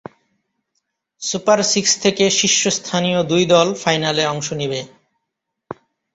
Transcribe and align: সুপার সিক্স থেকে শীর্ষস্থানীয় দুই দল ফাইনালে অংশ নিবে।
সুপার 1.21 1.59
সিক্স 1.63 1.91
থেকে 2.01 2.23
শীর্ষস্থানীয় 2.29 3.19
দুই 3.23 3.43
দল 3.45 3.67
ফাইনালে 3.73 4.23
অংশ 4.25 4.47
নিবে। 4.53 4.79